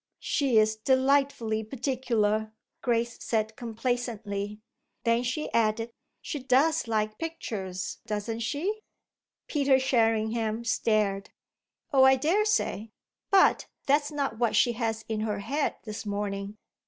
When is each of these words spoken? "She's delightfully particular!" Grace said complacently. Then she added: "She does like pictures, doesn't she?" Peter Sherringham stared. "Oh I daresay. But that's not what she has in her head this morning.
"She's 0.17 0.77
delightfully 0.77 1.63
particular!" 1.63 2.53
Grace 2.81 3.23
said 3.23 3.55
complacently. 3.55 4.59
Then 5.03 5.21
she 5.21 5.53
added: 5.53 5.91
"She 6.23 6.39
does 6.39 6.87
like 6.87 7.19
pictures, 7.19 7.99
doesn't 8.07 8.39
she?" 8.39 8.79
Peter 9.47 9.77
Sherringham 9.79 10.63
stared. 10.63 11.29
"Oh 11.93 12.03
I 12.03 12.15
daresay. 12.15 12.89
But 13.29 13.67
that's 13.85 14.11
not 14.11 14.39
what 14.39 14.55
she 14.55 14.71
has 14.71 15.05
in 15.07 15.19
her 15.19 15.37
head 15.37 15.75
this 15.83 16.03
morning. 16.03 16.57